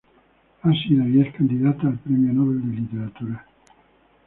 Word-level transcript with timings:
Ha 0.63 0.71
sido 0.73 1.07
y 1.07 1.21
es 1.21 1.31
candidata 1.35 1.85
al 1.85 1.99
Premio 1.99 2.33
Nobel 2.33 2.59
de 2.71 2.81
Literatura". 2.81 3.45